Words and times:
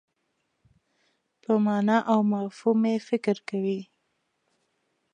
په 1.43 1.51
مانا 1.65 1.97
او 2.11 2.19
مفهوم 2.33 2.79
یې 2.91 2.97
فکر 3.09 3.37
کوي. 3.49 3.79